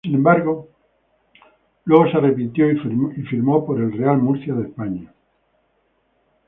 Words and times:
Sin 0.03 0.15
embargo, 0.15 0.67
luego 1.85 2.09
se 2.09 2.17
arrepintió 2.17 2.71
y 2.71 2.77
firmó 3.29 3.63
por 3.63 3.79
el 3.79 3.91
Real 3.93 4.17
Murcia 4.17 4.55
de 4.55 4.67
España. 4.67 5.13